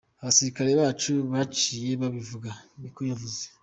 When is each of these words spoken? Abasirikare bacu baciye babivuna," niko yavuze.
Abasirikare 0.21 0.71
bacu 0.81 1.11
baciye 1.31 1.91
babivuna," 2.01 2.51
niko 2.81 2.99
yavuze. 3.09 3.41